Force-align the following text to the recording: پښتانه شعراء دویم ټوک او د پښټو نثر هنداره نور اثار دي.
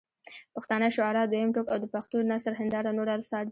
پښتانه 0.55 0.87
شعراء 0.95 1.25
دویم 1.27 1.49
ټوک 1.55 1.65
او 1.73 1.77
د 1.83 1.85
پښټو 1.93 2.17
نثر 2.31 2.53
هنداره 2.59 2.91
نور 2.97 3.07
اثار 3.17 3.43
دي. 3.45 3.49